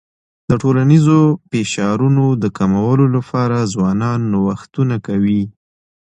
د 0.49 0.51
ټولنیزو 0.61 1.19
فشارونو 1.51 2.25
د 2.43 2.45
کمولو 2.57 3.05
لپاره 3.15 3.69
ځوانان 3.73 4.19
نوښتونه 4.33 4.95
کوي. 5.07 5.43